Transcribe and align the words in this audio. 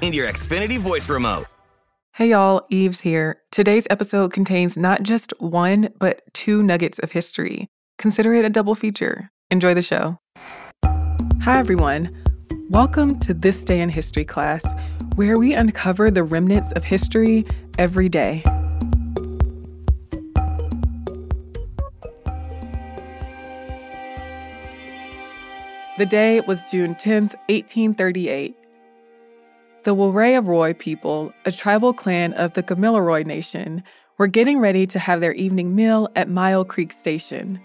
in 0.00 0.12
your 0.12 0.28
Xfinity 0.28 0.78
voice 0.78 1.08
remote. 1.08 1.46
Hey 2.14 2.30
y'all, 2.30 2.66
Eves 2.70 3.00
here. 3.00 3.40
Today's 3.50 3.86
episode 3.88 4.32
contains 4.32 4.76
not 4.76 5.02
just 5.02 5.32
one, 5.38 5.90
but 5.98 6.22
two 6.34 6.62
nuggets 6.62 6.98
of 6.98 7.12
history. 7.12 7.68
Consider 7.98 8.34
it 8.34 8.44
a 8.44 8.50
double 8.50 8.74
feature. 8.74 9.30
Enjoy 9.50 9.74
the 9.74 9.82
show. 9.82 10.18
Hi 11.42 11.58
everyone. 11.58 12.14
Welcome 12.68 13.20
to 13.20 13.32
This 13.32 13.64
Day 13.64 13.80
in 13.80 13.88
History 13.88 14.24
class, 14.24 14.62
where 15.14 15.38
we 15.38 15.54
uncover 15.54 16.10
the 16.10 16.24
remnants 16.24 16.72
of 16.72 16.84
history 16.84 17.46
every 17.78 18.08
day. 18.08 18.42
The 25.98 26.06
day 26.06 26.40
was 26.40 26.64
June 26.70 26.94
10th, 26.94 27.34
1838. 27.48 28.56
The 29.82 29.96
Wireroy 29.96 30.78
people, 30.78 31.32
a 31.46 31.50
tribal 31.50 31.94
clan 31.94 32.34
of 32.34 32.52
the 32.52 32.62
Kamilaroi 32.62 33.24
Nation, 33.24 33.82
were 34.18 34.26
getting 34.26 34.58
ready 34.58 34.86
to 34.86 34.98
have 34.98 35.22
their 35.22 35.32
evening 35.32 35.74
meal 35.74 36.10
at 36.14 36.28
Myall 36.28 36.68
Creek 36.68 36.92
Station. 36.92 37.58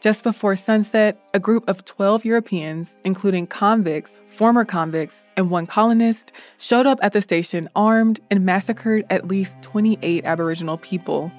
Just 0.00 0.22
before 0.22 0.56
sunset, 0.56 1.20
a 1.34 1.38
group 1.38 1.68
of 1.68 1.84
12 1.84 2.24
Europeans, 2.24 2.96
including 3.04 3.46
convicts, 3.46 4.22
former 4.28 4.64
convicts, 4.64 5.22
and 5.36 5.50
one 5.50 5.66
colonist, 5.66 6.32
showed 6.56 6.86
up 6.86 6.98
at 7.02 7.12
the 7.12 7.20
station 7.20 7.68
armed 7.76 8.20
and 8.30 8.46
massacred 8.46 9.04
at 9.10 9.28
least 9.28 9.60
28 9.60 10.24
Aboriginal 10.24 10.78
people. 10.78 11.30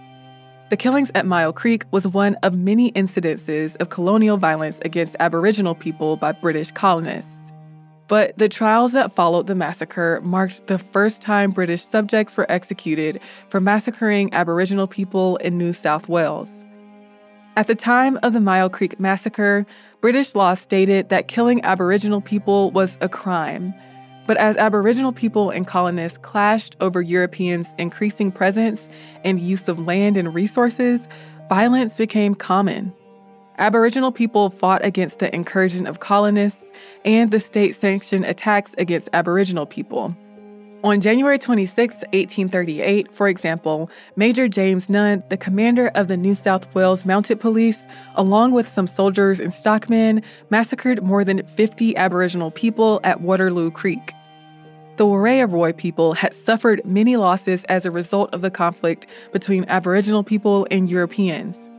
The 0.69 0.78
killings 0.78 1.09
at 1.16 1.25
Myall 1.25 1.55
Creek 1.55 1.83
was 1.89 2.07
one 2.07 2.35
of 2.44 2.53
many 2.53 2.91
incidences 2.91 3.75
of 3.78 3.89
colonial 3.89 4.38
violence 4.38 4.78
against 4.85 5.16
Aboriginal 5.19 5.73
people 5.73 6.16
by 6.16 6.31
British 6.31 6.69
colonists. 6.69 7.38
But 8.09 8.36
the 8.40 8.50
trials 8.50 8.94
that 8.94 9.14
followed 9.14 9.46
the 9.46 9.53
massacre 9.53 10.20
marked 10.24 10.66
the 10.66 10.80
first 10.80 11.22
time 11.22 11.52
British 11.52 11.84
subjects 11.84 12.36
were 12.36 12.52
executed 12.52 13.22
for 13.50 13.62
massacring 13.62 14.34
Aboriginal 14.34 14.88
people 14.88 15.38
in 15.38 15.59
New 15.59 15.74
South 15.74 16.09
Wales. 16.09 16.50
At 17.56 17.68
the 17.68 17.75
time 17.75 18.18
of 18.24 18.34
the 18.34 18.40
Myall 18.40 18.72
Creek 18.72 19.00
massacre, 19.00 19.64
British 20.02 20.34
law 20.34 20.56
stated 20.56 21.09
that 21.09 21.28
killing 21.28 21.64
Aboriginal 21.64 22.20
people 22.20 22.72
was 22.72 22.97
a 23.00 23.08
crime. 23.08 23.75
But 24.26 24.38
as 24.38 24.58
Aboriginal 24.58 25.12
people 25.12 25.52
and 25.52 25.68
colonists 25.68 26.18
clashed 26.18 26.76
over 26.80 27.03
Europeans' 27.03 27.68
increasing 27.78 28.31
presence 28.31 28.90
and 29.24 29.40
use 29.40 29.68
of 29.68 29.78
land 29.78 30.18
and 30.18 30.34
resources, 30.34 31.08
violence 31.47 31.96
became 31.96 32.34
common. 32.34 32.91
Aboriginal 33.59 34.14
people 34.14 34.50
fought 34.50 34.84
against 34.86 35.20
the 35.20 35.34
incursion 35.36 35.86
of 35.86 36.00
colonists 36.00 36.66
and 37.03 37.30
the 37.30 37.42
state 37.42 37.75
sanctioned 37.75 38.25
attacks 38.25 38.72
against 38.78 39.09
Aboriginal 39.12 39.66
people. 39.66 40.16
On 40.81 41.02
January 41.02 41.38
26, 41.38 41.96
1838, 41.96 43.12
for 43.12 43.28
example, 43.28 43.90
Major 44.16 44.47
James 44.47 44.88
Nunn, 44.88 45.22
the 45.28 45.36
commander 45.36 45.92
of 45.94 46.08
the 46.08 46.16
New 46.16 46.34
South 46.34 46.74
Wales 46.74 47.06
Mounted 47.06 47.42
Police, 47.42 47.80
along 48.16 48.53
with 48.53 48.66
some 48.66 48.88
soldiers 48.88 49.42
and 49.42 49.53
stockmen, 49.53 50.24
massacred 50.50 51.03
more 51.03 51.26
than 51.26 51.46
50 51.46 51.97
Aboriginal 51.97 52.52
people 52.52 53.02
at 53.03 53.20
Waterloo 53.20 53.72
Creek. 53.72 54.14
The 54.96 55.06
Wireroy 55.06 55.76
people 55.76 56.14
had 56.14 56.34
suffered 56.34 56.81
many 56.86 57.18
losses 57.18 57.66
as 57.66 57.86
a 57.86 57.91
result 57.91 58.34
of 58.34 58.40
the 58.40 58.52
conflict 58.52 59.06
between 59.34 59.66
Aboriginal 59.68 60.24
people 60.24 60.66
and 60.72 60.90
Europeans. 60.90 61.70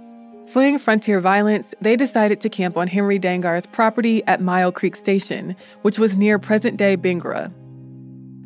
Fleeing 0.50 0.78
frontier 0.80 1.20
violence, 1.20 1.76
they 1.80 1.94
decided 1.94 2.40
to 2.40 2.48
camp 2.48 2.76
on 2.76 2.88
Henry 2.88 3.20
Dangar's 3.20 3.66
property 3.66 4.20
at 4.26 4.40
Myall 4.40 4.74
Creek 4.74 4.96
Station, 4.96 5.54
which 5.82 5.96
was 5.96 6.16
near 6.16 6.40
present 6.40 6.76
day 6.76 6.96
Bingara. 6.96 7.52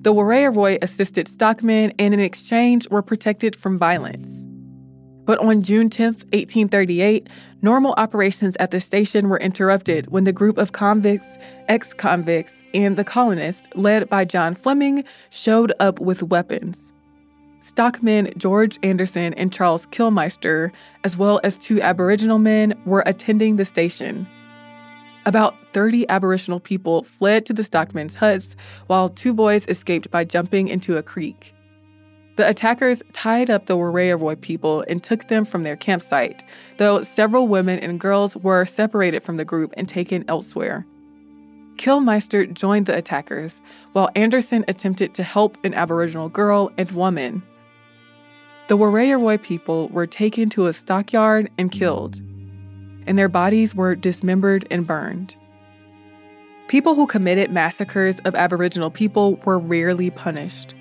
The 0.03 0.12
Wireroy 0.12 0.77
assisted 0.83 1.29
stockmen 1.29 1.95
and 1.99 2.12
in 2.12 2.21
exchange 2.21 2.87
were 2.91 3.01
protected 3.01 3.56
from 3.56 3.79
violence. 3.79 4.45
But 5.25 5.39
on 5.39 5.62
June 5.62 5.89
10, 5.89 6.09
1838, 6.09 7.27
normal 7.62 7.95
operations 7.97 8.55
at 8.61 8.71
the 8.71 8.81
station 8.81 9.31
were 9.31 9.41
interrupted 9.41 10.11
when 10.11 10.25
the 10.25 10.33
group 10.33 10.59
of 10.59 10.73
convicts, 10.73 11.39
ex 11.69 11.95
convicts, 11.95 12.53
and 12.75 12.99
the 12.99 13.05
colonists, 13.05 13.67
led 13.77 14.11
by 14.11 14.27
John 14.27 14.55
Fleming, 14.55 15.05
showed 15.31 15.73
up 15.81 16.01
with 16.01 16.23
weapons. 16.23 16.94
Stockmen 17.65 18.31
George 18.37 18.79
Anderson 18.83 19.33
and 19.35 19.51
Charles 19.51 19.87
Kilmister, 19.87 20.71
as 21.03 21.17
well 21.17 21.41
as 21.43 21.57
two 21.57 21.81
Aboriginal 21.81 22.39
men, 22.39 22.79
were 22.85 23.03
attending 23.07 23.57
the 23.57 23.65
station. 23.65 24.29
About 25.25 25.57
30 25.73 26.07
Aboriginal 26.11 26.61
people 26.61 27.05
fled 27.05 27.47
to 27.47 27.55
the 27.55 27.65
stockmen's 27.65 28.17
huts, 28.17 28.55
while 28.89 29.09
two 29.09 29.33
boys 29.33 29.67
escaped 29.67 30.11
by 30.11 30.25
jumping 30.25 30.69
into 30.69 30.99
a 30.99 31.03
creek. 31.03 31.55
The 32.37 32.47
attackers 32.47 33.03
tied 33.15 33.49
up 33.49 33.65
the 33.65 33.79
Wireroy 33.79 34.39
people 34.43 34.85
and 34.87 35.03
took 35.03 35.29
them 35.29 35.47
from 35.47 35.63
their 35.63 35.77
campsite, 35.77 36.45
though 36.77 37.03
several 37.03 37.49
women 37.49 37.79
and 37.79 37.99
girls 37.99 38.37
were 38.37 38.67
separated 38.67 39.23
from 39.23 39.39
the 39.39 39.45
group 39.47 39.73
and 39.75 39.89
taken 39.89 40.27
elsewhere. 40.29 40.85
Kilmister 41.77 42.53
joined 42.53 42.85
the 42.85 42.97
attackers, 42.97 43.63
while 43.95 44.11
Anderson 44.15 44.67
attempted 44.69 45.15
to 45.15 45.23
help 45.23 45.57
an 45.65 45.73
Aboriginal 45.73 46.29
girl 46.29 46.71
and 46.77 46.91
woman. 46.91 47.43
The 48.67 48.79
Wireyourwoi 48.79 49.43
people 49.43 49.89
were 49.91 50.07
taken 50.07 50.49
to 50.51 50.69
a 50.69 50.73
stockyard 50.73 51.51
and 51.59 51.71
killed, 51.71 52.17
and 53.07 53.19
their 53.19 53.29
bodies 53.29 53.75
were 53.75 53.95
dismembered 53.95 54.67
and 54.71 54.87
burned. 54.87 55.37
People 56.69 56.95
who 56.95 57.07
committed 57.07 57.53
massacres 57.53 58.21
of 58.21 58.35
Aboriginal 58.35 58.91
people 58.91 59.37
were 59.45 59.59
rarely 59.59 60.09
punished. 60.09 60.75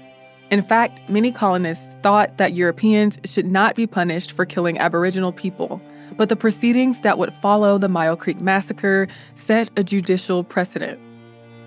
In 0.49 0.61
fact, 0.61 1.01
many 1.09 1.29
colonists 1.29 1.97
thought 2.01 2.37
that 2.37 2.53
Europeans 2.53 3.19
should 3.25 3.47
not 3.47 3.75
be 3.75 3.85
punished 3.85 4.31
for 4.31 4.45
killing 4.45 4.77
Aboriginal 4.77 5.33
people, 5.33 5.81
but 6.15 6.29
the 6.29 6.37
proceedings 6.37 7.01
that 7.01 7.17
would 7.17 7.33
follow 7.33 7.77
the 7.77 7.89
Myall 7.89 8.17
Creek 8.17 8.39
massacre 8.39 9.09
set 9.35 9.69
a 9.75 9.83
judicial 9.83 10.45
precedent. 10.45 11.01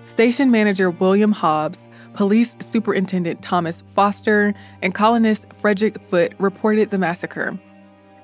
Station 0.05 0.49
manager 0.49 0.89
William 0.89 1.31
Hobbs, 1.31 1.87
police 2.17 2.55
superintendent 2.59 3.43
Thomas 3.43 3.83
Foster, 3.93 4.55
and 4.81 4.95
colonist 4.95 5.45
Frederick 5.61 6.01
Foote 6.09 6.33
reported 6.39 6.89
the 6.89 6.97
massacre. 6.97 7.57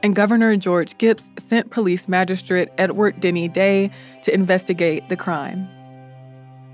And 0.02 0.16
Governor 0.16 0.58
George 0.58 0.98
Gipps 0.98 1.30
sent 1.38 1.70
police 1.70 2.08
magistrate 2.08 2.70
Edward 2.80 3.20
Denny 3.20 3.48
Day 3.48 3.92
to 4.24 4.34
investigate 4.34 5.08
the 5.10 5.16
crime. 5.16 5.70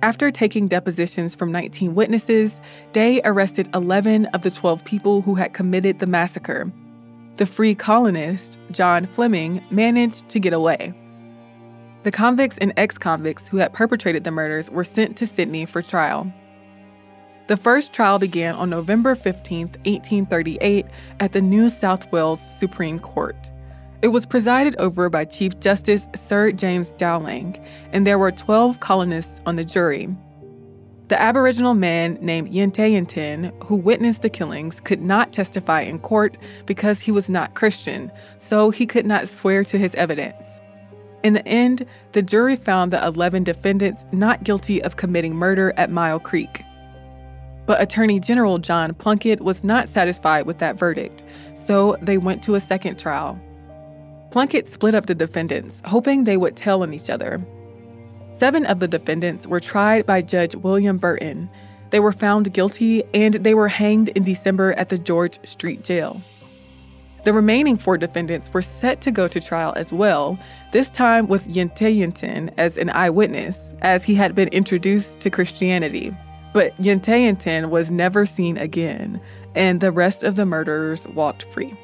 After 0.02 0.32
taking 0.32 0.70
depositions 0.70 1.36
from 1.36 1.52
19 1.52 1.94
witnesses, 1.94 2.62
Day 2.94 3.20
arrested 3.26 3.70
11 3.74 4.28
of 4.28 4.42
the 4.44 4.50
12 4.50 4.86
people 4.86 5.22
who 5.22 5.36
had 5.36 5.54
committed 5.54 6.00
the 6.00 6.08
massacre. 6.08 6.72
The 7.36 7.46
free 7.46 7.76
colonist, 7.76 8.58
John 8.72 9.06
Fleming, 9.06 9.62
managed 9.72 10.30
to 10.30 10.40
get 10.40 10.54
away. 10.54 10.94
The 12.04 12.12
convicts 12.12 12.58
and 12.60 12.72
ex 12.78 12.98
convicts 12.98 13.50
who 13.50 13.58
had 13.58 13.74
perpetrated 13.74 14.24
the 14.24 14.32
murders 14.32 14.70
were 14.72 14.86
sent 14.86 15.18
to 15.18 15.28
Sydney 15.28 15.66
for 15.66 15.82
trial. 15.82 16.32
The 17.50 17.58
first 17.58 17.94
trial 17.94 18.20
began 18.20 18.54
on 18.54 18.70
November 18.70 19.16
15, 19.16 19.70
1838, 19.84 20.86
at 21.20 21.32
the 21.32 21.42
New 21.42 21.72
South 21.72 22.12
Wales 22.12 22.40
Supreme 22.60 23.00
Court. 23.00 23.52
It 24.04 24.10
was 24.10 24.28
presided 24.28 24.76
over 24.76 25.10
by 25.10 25.26
Chief 25.26 25.60
Justice 25.60 26.08
Sir 26.16 26.52
James 26.52 26.92
Dowling, 27.00 27.58
and 27.92 28.06
there 28.06 28.20
were 28.20 28.32
12 28.32 28.82
colonists 28.82 29.42
on 29.48 29.56
the 29.56 29.66
jury. 29.66 30.16
The 31.08 31.20
Aboriginal 31.20 31.74
man 31.74 32.20
named 32.22 32.54
Yintayintin, 32.54 33.64
who 33.64 33.78
witnessed 33.78 34.22
the 34.22 34.30
killings, 34.30 34.80
could 34.80 35.02
not 35.02 35.34
testify 35.34 35.82
in 35.82 35.98
court 35.98 36.38
because 36.68 37.00
he 37.00 37.12
was 37.12 37.32
not 37.32 37.56
Christian, 37.56 38.12
so 38.38 38.70
he 38.70 38.86
could 38.86 39.08
not 39.08 39.28
swear 39.28 39.64
to 39.64 39.80
his 39.80 39.96
evidence. 39.96 40.60
In 41.24 41.34
the 41.34 41.48
end, 41.48 41.88
the 42.12 42.22
jury 42.22 42.56
found 42.56 42.94
the 42.94 43.04
11 43.04 43.44
defendants 43.44 44.06
not 44.12 44.44
guilty 44.44 44.84
of 44.84 44.98
committing 44.98 45.34
murder 45.34 45.74
at 45.78 45.90
Myall 45.90 46.22
Creek. 46.22 46.64
But 47.70 47.84
Attorney 47.84 48.20
General 48.20 48.58
John 48.58 48.96
Plunkett 48.96 49.42
was 49.42 49.64
not 49.64 49.90
satisfied 49.90 50.48
with 50.48 50.58
that 50.58 50.76
verdict, 50.76 51.24
so 51.54 51.98
they 52.02 52.18
went 52.18 52.42
to 52.46 52.56
a 52.56 52.60
second 52.60 52.98
trial. 52.98 53.40
Plunkett 54.32 54.68
split 54.68 54.96
up 54.96 55.06
the 55.06 55.14
defendants, 55.14 55.84
hoping 55.86 56.24
they 56.24 56.36
would 56.36 56.56
tell 56.56 56.82
on 56.82 56.96
each 56.96 57.12
other. 57.12 57.40
Seven 58.34 58.66
of 58.66 58.80
the 58.80 58.88
defendants 58.88 59.46
were 59.46 59.60
tried 59.60 60.08
by 60.08 60.24
Judge 60.24 60.56
William 60.56 60.98
Burton. 60.98 61.48
They 61.92 62.00
were 62.00 62.12
found 62.12 62.52
guilty 62.54 63.04
and 63.14 63.36
they 63.36 63.54
were 63.54 63.68
hanged 63.68 64.10
in 64.10 64.24
December 64.24 64.74
at 64.74 64.90
the 64.90 64.98
George 64.98 65.38
Street 65.48 65.84
Jail. 65.84 66.20
The 67.24 67.34
remaining 67.34 67.78
four 67.78 68.00
defendants 68.00 68.52
were 68.52 68.64
set 68.64 69.02
to 69.02 69.12
go 69.12 69.28
to 69.28 69.40
trial 69.40 69.74
as 69.76 69.94
well, 69.94 70.40
this 70.72 70.90
time 70.90 71.28
with 71.28 71.48
Yintayintin 71.48 72.52
as 72.58 72.80
an 72.80 72.90
eyewitness, 72.90 73.76
as 73.84 74.04
he 74.04 74.16
had 74.16 74.34
been 74.34 74.48
introduced 74.48 75.20
to 75.20 75.30
Christianity. 75.30 76.18
But 76.54 76.76
Yintayintin 76.78 77.70
was 77.70 77.92
never 77.92 78.26
seen 78.26 78.58
again, 78.58 79.22
and 79.56 79.82
the 79.82 79.92
rest 79.92 80.24
of 80.24 80.36
the 80.36 80.46
murderers 80.46 81.08
walked 81.10 81.44
free. 81.54 81.78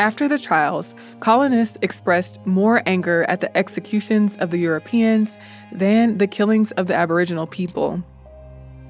After 0.00 0.26
the 0.26 0.38
trials, 0.38 0.92
colonists 1.20 1.78
expressed 1.80 2.44
more 2.44 2.82
anger 2.84 3.24
at 3.28 3.40
the 3.40 3.56
executions 3.56 4.36
of 4.38 4.50
the 4.50 4.58
Europeans 4.58 5.38
than 5.70 6.18
the 6.18 6.26
killings 6.26 6.72
of 6.72 6.88
the 6.88 6.94
Aboriginal 6.94 7.46
people. 7.46 8.02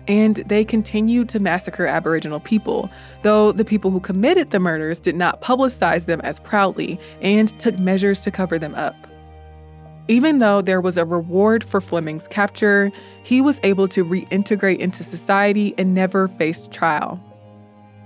And 0.08 0.37
they 0.37 0.64
continued 0.64 1.28
to 1.31 1.40
massacre 1.40 1.87
Aboriginal 1.87 2.40
people, 2.40 2.90
though 3.22 3.52
the 3.52 3.64
people 3.64 3.90
who 3.90 4.00
committed 4.00 4.50
the 4.50 4.61
murders 4.61 4.99
did 4.99 5.14
not 5.14 5.43
publicize 5.43 6.06
them 6.06 6.22
as 6.22 6.40
proudly 6.40 6.99
and 7.20 7.58
took 7.61 7.78
measures 7.78 8.22
to 8.22 8.31
cover 8.31 8.58
them 8.58 8.75
up. 8.75 8.96
Even 10.06 10.39
though 10.39 10.61
there 10.61 10.83
was 10.83 10.99
a 10.99 11.05
reward 11.06 11.65
for 11.65 11.81
Fleming's 11.81 12.29
capture, 12.29 12.93
he 13.23 13.41
was 13.41 13.59
able 13.62 13.89
to 13.89 14.05
reintegrate 14.05 14.79
into 14.79 15.03
society 15.03 15.75
and 15.79 15.95
never 15.95 16.29
faced 16.29 16.71
trial. 16.71 17.17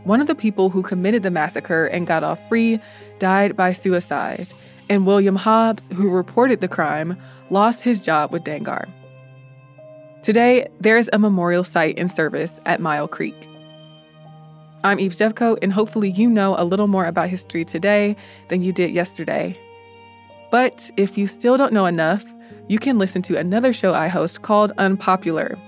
One 0.04 0.20
of 0.20 0.28
the 0.28 0.34
people 0.36 0.70
who 0.70 0.82
committed 0.82 1.24
the 1.24 1.30
massacre 1.30 1.86
and 1.86 2.06
got 2.06 2.22
off 2.22 2.38
free 2.48 2.78
died 3.18 3.56
by 3.56 3.72
suicide, 3.72 4.46
and 4.88 5.06
William 5.06 5.34
Hobbs, 5.34 5.82
who 5.92 6.08
reported 6.08 6.60
the 6.60 6.68
crime, 6.68 7.16
lost 7.50 7.80
his 7.80 7.98
job 7.98 8.32
with 8.32 8.44
Dangar. 8.44 8.88
Today, 10.22 10.68
there 10.80 10.96
is 10.96 11.10
a 11.12 11.18
memorial 11.18 11.64
site 11.64 11.98
in 11.98 12.08
service 12.08 12.60
at 12.64 12.80
Myall 12.80 13.10
Creek. 13.10 13.48
I'm 14.84 15.00
Eves 15.00 15.18
Jeffcoat, 15.18 15.58
and 15.62 15.72
hopefully, 15.72 16.10
you 16.10 16.30
know 16.30 16.54
a 16.56 16.64
little 16.64 16.86
more 16.86 17.06
about 17.06 17.28
history 17.28 17.64
today 17.64 18.14
than 18.48 18.62
you 18.62 18.72
did 18.72 18.92
yesterday. 18.92 19.58
But 20.50 20.90
if 20.96 21.18
you 21.18 21.26
still 21.26 21.56
don't 21.56 21.72
know 21.72 21.86
enough, 21.86 22.24
you 22.68 22.78
can 22.78 22.98
listen 22.98 23.22
to 23.22 23.36
another 23.36 23.72
show 23.72 23.94
I 23.94 24.08
host 24.08 24.42
called 24.42 24.72
Unpopular. 24.78 25.58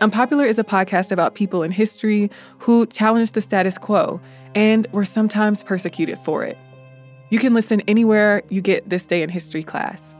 Unpopular 0.00 0.44
is 0.44 0.58
a 0.58 0.64
podcast 0.64 1.10
about 1.10 1.34
people 1.34 1.62
in 1.62 1.70
history 1.70 2.30
who 2.58 2.86
challenged 2.86 3.34
the 3.34 3.40
status 3.40 3.78
quo 3.78 4.20
and 4.54 4.86
were 4.92 5.04
sometimes 5.04 5.62
persecuted 5.62 6.18
for 6.20 6.44
it. 6.44 6.58
You 7.30 7.38
can 7.38 7.54
listen 7.54 7.80
anywhere 7.88 8.42
you 8.50 8.60
get 8.60 8.88
This 8.88 9.06
Day 9.06 9.22
in 9.22 9.30
History 9.30 9.62
class. 9.62 10.14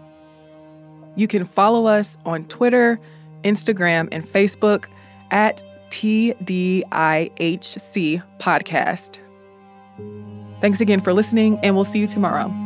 You 1.14 1.28
can 1.28 1.44
follow 1.44 1.87
us 1.87 2.16
on 2.25 2.44
Twitter, 2.44 2.99
Instagram, 3.44 4.08
and 4.12 4.25
Facebook 4.26 4.87
at 5.31 5.62
TDIHC 5.90 6.92
Podcast. 8.38 9.19
Thanks 10.60 10.81
again 10.81 11.00
for 11.00 11.12
listening, 11.12 11.58
and 11.62 11.75
we'll 11.75 11.84
see 11.84 11.99
you 12.00 12.06
tomorrow. 12.06 12.65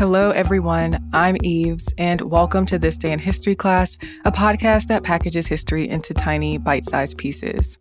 Hello, 0.00 0.30
everyone. 0.30 1.10
I'm 1.12 1.36
Eves, 1.42 1.92
and 1.98 2.22
welcome 2.22 2.64
to 2.64 2.78
This 2.78 2.96
Day 2.96 3.12
in 3.12 3.18
History 3.18 3.54
class, 3.54 3.98
a 4.24 4.32
podcast 4.32 4.86
that 4.86 5.02
packages 5.04 5.46
history 5.46 5.86
into 5.86 6.14
tiny, 6.14 6.56
bite 6.56 6.88
sized 6.88 7.18
pieces. 7.18 7.76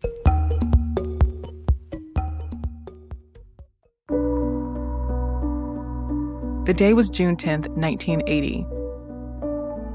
The 6.65 6.73
day 6.75 6.91
was 6.91 7.09
June 7.09 7.37
10th, 7.37 7.69
1980. 7.77 8.65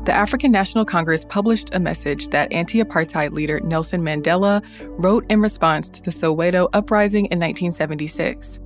The 0.06 0.14
African 0.14 0.50
National 0.50 0.86
Congress 0.86 1.26
published 1.26 1.74
a 1.74 1.78
message 1.78 2.28
that 2.28 2.50
anti 2.50 2.82
apartheid 2.82 3.32
leader 3.32 3.60
Nelson 3.60 4.00
Mandela 4.00 4.64
wrote 4.98 5.30
in 5.30 5.42
response 5.42 5.90
to 5.90 6.00
the 6.00 6.10
Soweto 6.10 6.70
uprising 6.72 7.26
in 7.26 7.38
1976. 7.38 8.60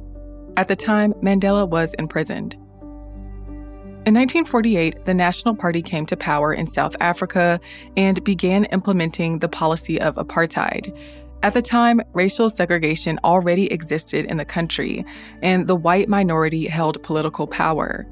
At 0.56 0.68
the 0.68 0.76
time, 0.76 1.12
Mandela 1.14 1.68
was 1.68 1.92
imprisoned. 1.94 2.56
In 4.08 4.14
1948, 4.14 5.04
the 5.04 5.12
National 5.12 5.54
Party 5.54 5.82
came 5.82 6.06
to 6.06 6.16
power 6.16 6.54
in 6.54 6.66
South 6.66 6.96
Africa 6.98 7.60
and 7.94 8.24
began 8.24 8.64
implementing 8.64 9.40
the 9.40 9.50
policy 9.50 10.00
of 10.00 10.14
apartheid. 10.14 10.96
At 11.42 11.52
the 11.52 11.60
time, 11.60 12.00
racial 12.14 12.48
segregation 12.48 13.20
already 13.22 13.70
existed 13.70 14.24
in 14.24 14.38
the 14.38 14.46
country, 14.46 15.04
and 15.42 15.66
the 15.66 15.76
white 15.76 16.08
minority 16.08 16.68
held 16.68 17.02
political 17.02 17.46
power. 17.46 18.06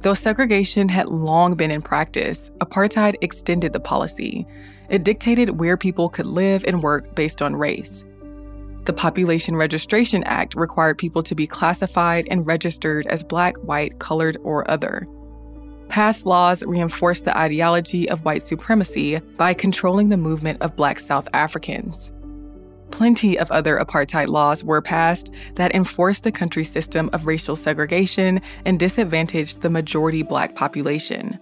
Though 0.00 0.14
segregation 0.14 0.88
had 0.88 1.06
long 1.06 1.54
been 1.54 1.70
in 1.70 1.80
practice, 1.80 2.50
apartheid 2.58 3.14
extended 3.20 3.72
the 3.72 3.78
policy. 3.78 4.48
It 4.88 5.04
dictated 5.04 5.60
where 5.60 5.76
people 5.76 6.08
could 6.08 6.26
live 6.26 6.64
and 6.66 6.82
work 6.82 7.14
based 7.14 7.40
on 7.40 7.54
race. 7.54 8.04
The 8.84 8.92
Population 8.92 9.54
Registration 9.54 10.24
Act 10.24 10.56
required 10.56 10.98
people 10.98 11.22
to 11.22 11.36
be 11.36 11.46
classified 11.46 12.26
and 12.30 12.44
registered 12.44 13.06
as 13.06 13.22
black, 13.22 13.56
white, 13.58 14.00
colored, 14.00 14.36
or 14.42 14.68
other. 14.68 15.06
Pass 15.88 16.24
laws 16.24 16.64
reinforced 16.64 17.24
the 17.24 17.36
ideology 17.36 18.08
of 18.08 18.24
white 18.24 18.42
supremacy 18.42 19.20
by 19.36 19.54
controlling 19.54 20.08
the 20.08 20.16
movement 20.16 20.60
of 20.62 20.74
black 20.74 20.98
South 20.98 21.28
Africans. 21.32 22.10
Plenty 22.90 23.38
of 23.38 23.50
other 23.52 23.78
apartheid 23.78 24.28
laws 24.28 24.64
were 24.64 24.82
passed 24.82 25.30
that 25.54 25.74
enforced 25.74 26.24
the 26.24 26.32
country's 26.32 26.70
system 26.70 27.08
of 27.12 27.26
racial 27.26 27.56
segregation 27.56 28.40
and 28.64 28.80
disadvantaged 28.80 29.60
the 29.60 29.70
majority 29.70 30.22
black 30.22 30.56
population. 30.56 31.38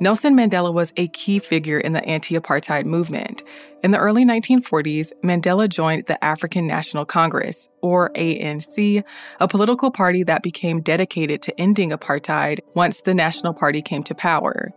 Nelson 0.00 0.34
Mandela 0.36 0.74
was 0.74 0.92
a 0.96 1.06
key 1.08 1.38
figure 1.38 1.78
in 1.78 1.92
the 1.92 2.04
anti 2.04 2.34
apartheid 2.34 2.84
movement. 2.84 3.44
In 3.84 3.92
the 3.92 3.98
early 3.98 4.24
1940s, 4.24 5.12
Mandela 5.22 5.68
joined 5.68 6.06
the 6.06 6.22
African 6.22 6.66
National 6.66 7.04
Congress, 7.04 7.68
or 7.80 8.10
ANC, 8.14 9.04
a 9.38 9.48
political 9.48 9.92
party 9.92 10.24
that 10.24 10.42
became 10.42 10.80
dedicated 10.80 11.42
to 11.42 11.60
ending 11.60 11.90
apartheid 11.90 12.58
once 12.74 13.02
the 13.02 13.14
National 13.14 13.54
Party 13.54 13.82
came 13.82 14.02
to 14.02 14.16
power. 14.16 14.72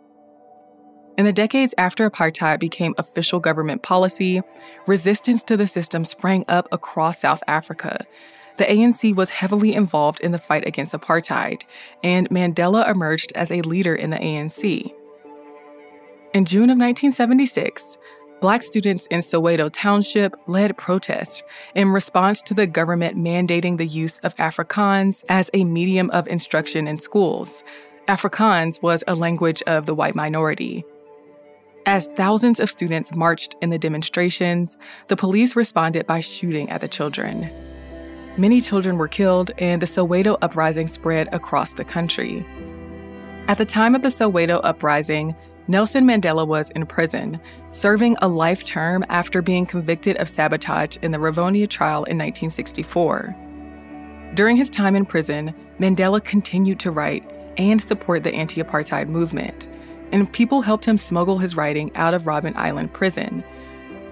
In 1.18 1.26
the 1.26 1.34
decades 1.34 1.74
after 1.80 2.08
apartheid 2.08 2.60
became 2.60 2.94
official 3.00 3.40
government 3.40 3.82
policy, 3.82 4.42
resistance 4.86 5.42
to 5.44 5.58
the 5.58 5.66
system 5.66 6.06
sprang 6.06 6.46
up 6.48 6.68
across 6.72 7.22
South 7.22 7.42
Africa. 7.48 8.06
The 8.58 8.66
ANC 8.66 9.16
was 9.16 9.32
heavily 9.32 9.74
involved 9.74 10.20
in 10.20 10.32
the 10.32 10.38
fight 10.38 10.68
against 10.68 10.94
apartheid, 10.94 11.64
and 12.04 12.30
Mandela 12.30 12.88
emerged 12.88 13.32
as 13.34 13.52
a 13.52 13.62
leader 13.62 13.96
in 13.96 14.12
the 14.12 14.18
ANC. 14.18 14.94
In 16.34 16.44
June 16.44 16.70
of 16.70 16.78
1976, 16.78 17.98
Black 18.42 18.62
students 18.62 19.08
in 19.08 19.22
Soweto 19.22 19.70
Township 19.72 20.36
led 20.46 20.78
protests 20.78 21.42
in 21.74 21.88
response 21.90 22.42
to 22.44 22.54
the 22.54 22.68
government 22.68 23.18
mandating 23.18 23.78
the 23.78 23.88
use 23.88 24.20
of 24.20 24.36
Afrikaans 24.36 25.24
as 25.30 25.50
a 25.54 25.64
medium 25.64 26.12
of 26.12 26.28
instruction 26.28 26.86
in 26.86 27.00
schools. 27.00 27.64
Afrikaans 28.08 28.82
was 28.82 29.04
a 29.08 29.16
language 29.16 29.64
of 29.64 29.86
the 29.86 29.96
white 29.96 30.16
minority. 30.16 30.84
As 31.86 32.08
thousands 32.16 32.60
of 32.60 32.70
students 32.70 33.16
marched 33.16 33.56
in 33.62 33.70
the 33.70 33.80
demonstrations, 33.80 34.78
the 35.08 35.16
police 35.16 35.56
responded 35.56 36.06
by 36.06 36.20
shooting 36.20 36.70
at 36.70 36.82
the 36.82 36.90
children. 36.90 37.50
Many 38.38 38.60
children 38.60 38.98
were 38.98 39.08
killed, 39.08 39.52
and 39.58 39.82
the 39.82 39.88
Soweto 39.88 40.38
uprising 40.42 40.90
spread 40.90 41.30
across 41.34 41.74
the 41.74 41.86
country. 41.86 42.46
At 43.48 43.58
the 43.58 43.66
time 43.66 43.96
of 43.96 44.04
the 44.04 44.10
Soweto 44.10 44.60
uprising, 44.64 45.34
Nelson 45.70 46.06
Mandela 46.06 46.48
was 46.48 46.70
in 46.72 46.86
prison, 46.86 47.42
serving 47.72 48.16
a 48.22 48.28
life 48.28 48.64
term 48.64 49.04
after 49.10 49.42
being 49.42 49.66
convicted 49.66 50.16
of 50.18 50.30
sabotage 50.30 50.96
in 51.02 51.12
the 51.12 51.18
Rivonia 51.18 51.70
trial 51.70 52.06
in 52.06 52.18
1964. 52.18 53.36
During 54.34 54.56
his 54.56 54.70
time 54.70 54.96
in 54.96 55.06
prison, 55.06 55.54
Mandela 55.78 56.24
continued 56.24 56.80
to 56.82 56.92
write 56.92 57.30
and 57.58 57.82
support 57.82 58.24
the 58.24 58.34
anti 58.34 58.62
apartheid 58.62 59.10
movement, 59.10 59.68
and 60.14 60.32
people 60.32 60.62
helped 60.62 60.86
him 60.86 60.98
smuggle 60.98 61.40
his 61.40 61.56
writing 61.58 61.94
out 61.96 62.14
of 62.14 62.24
Robben 62.24 62.56
Island 62.56 62.94
prison. 62.94 63.44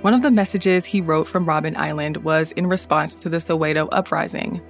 One 0.02 0.14
of 0.14 0.24
the 0.24 0.32
messages 0.32 0.84
he 0.84 1.00
wrote 1.00 1.28
from 1.28 1.46
Robben 1.46 1.78
Island 1.78 2.18
was 2.18 2.52
in 2.52 2.68
response 2.68 3.16
to 3.16 3.30
the 3.30 3.38
Soweto 3.38 3.88
uprising. 3.94 4.62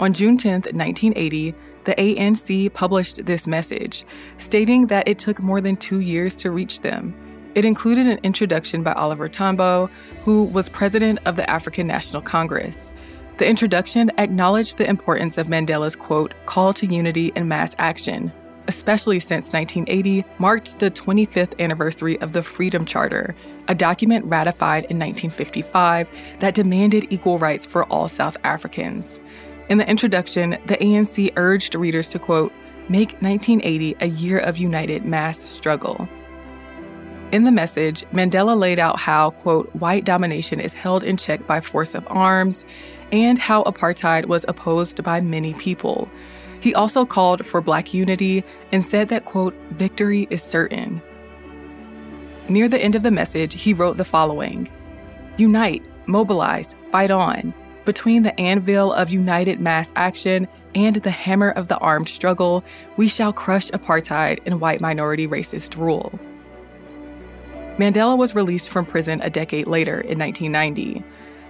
On 0.00 0.12
June 0.12 0.36
10, 0.36 0.52
1980, 0.52 1.54
the 1.88 1.94
ANC 1.94 2.70
published 2.74 3.24
this 3.24 3.46
message, 3.46 4.04
stating 4.36 4.88
that 4.88 5.08
it 5.08 5.18
took 5.18 5.40
more 5.40 5.58
than 5.58 5.74
two 5.74 6.00
years 6.00 6.36
to 6.36 6.50
reach 6.50 6.80
them. 6.80 7.14
It 7.54 7.64
included 7.64 8.06
an 8.06 8.18
introduction 8.22 8.82
by 8.82 8.92
Oliver 8.92 9.26
Tambo, 9.26 9.88
who 10.22 10.44
was 10.44 10.68
president 10.68 11.18
of 11.24 11.36
the 11.36 11.48
African 11.48 11.86
National 11.86 12.20
Congress. 12.20 12.92
The 13.38 13.46
introduction 13.48 14.12
acknowledged 14.18 14.76
the 14.76 14.86
importance 14.86 15.38
of 15.38 15.46
Mandela's 15.46 15.96
quote, 15.96 16.34
call 16.44 16.74
to 16.74 16.84
unity 16.84 17.32
and 17.34 17.48
mass 17.48 17.74
action, 17.78 18.30
especially 18.66 19.18
since 19.18 19.50
1980 19.54 20.26
marked 20.38 20.80
the 20.80 20.90
25th 20.90 21.58
anniversary 21.58 22.20
of 22.20 22.34
the 22.34 22.42
Freedom 22.42 22.84
Charter, 22.84 23.34
a 23.68 23.74
document 23.74 24.26
ratified 24.26 24.84
in 24.90 24.98
1955 24.98 26.10
that 26.40 26.54
demanded 26.54 27.06
equal 27.08 27.38
rights 27.38 27.64
for 27.64 27.84
all 27.84 28.10
South 28.10 28.36
Africans. 28.44 29.20
In 29.68 29.76
the 29.76 29.88
introduction, 29.88 30.56
the 30.66 30.78
ANC 30.78 31.32
urged 31.36 31.74
readers 31.74 32.08
to, 32.10 32.18
quote, 32.18 32.52
make 32.88 33.10
1980 33.20 33.96
a 34.00 34.06
year 34.06 34.38
of 34.38 34.56
united 34.56 35.04
mass 35.04 35.38
struggle. 35.38 36.08
In 37.32 37.44
the 37.44 37.52
message, 37.52 38.04
Mandela 38.10 38.58
laid 38.58 38.78
out 38.78 38.98
how, 38.98 39.30
quote, 39.30 39.68
white 39.74 40.06
domination 40.06 40.58
is 40.58 40.72
held 40.72 41.04
in 41.04 41.18
check 41.18 41.46
by 41.46 41.60
force 41.60 41.94
of 41.94 42.06
arms, 42.08 42.64
and 43.12 43.38
how 43.38 43.62
apartheid 43.64 44.24
was 44.24 44.46
opposed 44.48 45.04
by 45.04 45.20
many 45.20 45.52
people. 45.54 46.10
He 46.60 46.74
also 46.74 47.04
called 47.04 47.44
for 47.44 47.60
black 47.60 47.92
unity 47.92 48.44
and 48.72 48.84
said 48.84 49.08
that, 49.10 49.26
quote, 49.26 49.54
victory 49.72 50.26
is 50.30 50.42
certain. 50.42 51.02
Near 52.48 52.68
the 52.68 52.82
end 52.82 52.94
of 52.94 53.02
the 53.02 53.10
message, 53.10 53.60
he 53.60 53.74
wrote 53.74 53.98
the 53.98 54.04
following 54.04 54.70
Unite, 55.36 55.84
mobilize, 56.06 56.74
fight 56.90 57.10
on. 57.10 57.52
Between 57.88 58.22
the 58.22 58.38
anvil 58.38 58.92
of 58.92 59.08
united 59.08 59.60
mass 59.60 59.90
action 59.96 60.46
and 60.74 60.96
the 60.96 61.10
hammer 61.10 61.48
of 61.48 61.68
the 61.68 61.78
armed 61.78 62.10
struggle, 62.10 62.62
we 62.98 63.08
shall 63.08 63.32
crush 63.32 63.70
apartheid 63.70 64.40
and 64.44 64.60
white 64.60 64.82
minority 64.82 65.26
racist 65.26 65.74
rule. 65.74 66.20
Mandela 67.78 68.18
was 68.18 68.34
released 68.34 68.68
from 68.68 68.84
prison 68.84 69.22
a 69.22 69.30
decade 69.30 69.66
later 69.66 70.02
in 70.02 70.18
1990. 70.18 71.02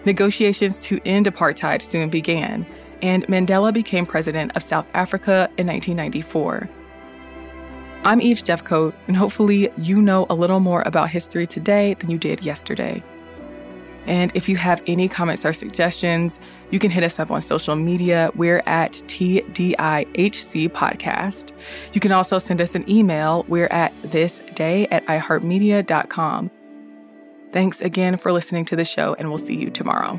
negotiations 0.04 0.78
to 0.78 1.00
end 1.04 1.26
apartheid 1.26 1.82
soon 1.82 2.08
began, 2.08 2.64
and 3.02 3.26
Mandela 3.26 3.74
became 3.74 4.06
president 4.06 4.52
of 4.54 4.62
South 4.62 4.86
Africa 4.94 5.50
in 5.58 5.66
1994. 5.66 6.68
I'm 8.04 8.22
Eves 8.22 8.44
Jeffcoat, 8.44 8.94
and 9.08 9.16
hopefully, 9.16 9.72
you 9.76 10.00
know 10.00 10.24
a 10.30 10.36
little 10.36 10.60
more 10.60 10.84
about 10.86 11.10
history 11.10 11.48
today 11.48 11.94
than 11.94 12.12
you 12.12 12.16
did 12.16 12.42
yesterday. 12.42 13.02
And 14.08 14.32
if 14.34 14.48
you 14.48 14.56
have 14.56 14.82
any 14.86 15.06
comments 15.06 15.44
or 15.44 15.52
suggestions, 15.52 16.40
you 16.70 16.78
can 16.78 16.90
hit 16.90 17.04
us 17.04 17.18
up 17.18 17.30
on 17.30 17.42
social 17.42 17.76
media. 17.76 18.30
We're 18.34 18.62
at 18.64 18.92
TDIHC 18.92 20.70
Podcast. 20.70 21.52
You 21.92 22.00
can 22.00 22.10
also 22.10 22.38
send 22.38 22.62
us 22.62 22.74
an 22.74 22.90
email. 22.90 23.44
We're 23.48 23.68
at 23.68 23.92
thisday 24.02 24.88
at 24.90 25.04
iHeartMedia.com. 25.06 26.50
Thanks 27.52 27.80
again 27.82 28.16
for 28.16 28.32
listening 28.32 28.64
to 28.66 28.76
the 28.76 28.84
show, 28.84 29.14
and 29.18 29.28
we'll 29.28 29.38
see 29.38 29.56
you 29.56 29.70
tomorrow. 29.70 30.18